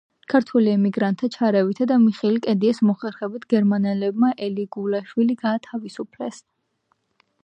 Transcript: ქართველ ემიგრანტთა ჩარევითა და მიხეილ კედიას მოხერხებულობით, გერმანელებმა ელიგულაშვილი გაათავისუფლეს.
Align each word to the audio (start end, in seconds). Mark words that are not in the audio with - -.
ქართველ 0.33 0.67
ემიგრანტთა 0.69 1.27
ჩარევითა 1.33 1.85
და 1.91 1.97
მიხეილ 2.05 2.39
კედიას 2.47 2.81
მოხერხებულობით, 2.89 3.45
გერმანელებმა 3.55 4.31
ელიგულაშვილი 4.47 5.37
გაათავისუფლეს. 5.45 6.41